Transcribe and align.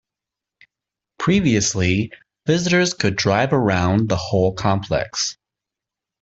Previously 1.19 2.11
visitors 2.47 2.95
could 2.95 3.15
drive 3.15 3.53
around 3.53 4.09
the 4.09 4.15
whole 4.15 4.51
complex. 4.55 5.37